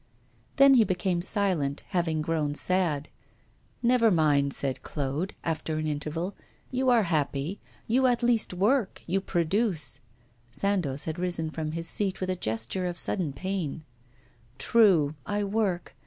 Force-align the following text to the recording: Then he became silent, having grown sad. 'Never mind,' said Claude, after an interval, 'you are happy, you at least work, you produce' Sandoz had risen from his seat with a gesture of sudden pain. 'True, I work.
Then 0.55 0.73
he 0.73 0.83
became 0.83 1.21
silent, 1.21 1.83
having 1.89 2.23
grown 2.23 2.55
sad. 2.55 3.07
'Never 3.83 4.09
mind,' 4.09 4.51
said 4.55 4.81
Claude, 4.81 5.35
after 5.43 5.77
an 5.77 5.85
interval, 5.85 6.33
'you 6.71 6.89
are 6.89 7.03
happy, 7.03 7.59
you 7.85 8.07
at 8.07 8.23
least 8.23 8.51
work, 8.51 9.03
you 9.05 9.21
produce' 9.21 10.01
Sandoz 10.51 11.03
had 11.03 11.19
risen 11.19 11.51
from 11.51 11.73
his 11.73 11.87
seat 11.87 12.19
with 12.19 12.31
a 12.31 12.35
gesture 12.35 12.87
of 12.87 12.97
sudden 12.97 13.31
pain. 13.31 13.83
'True, 14.57 15.13
I 15.27 15.43
work. 15.43 15.95